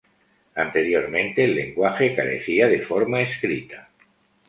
Anteriormente 0.55 1.43
el 1.43 1.53
lenguaje 1.53 2.15
carecía 2.15 2.67
de 2.67 2.81
forma 2.81 3.21
escrita. 3.21 3.89